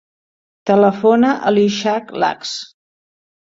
[0.69, 2.57] Telefona a l'Ishak Lax.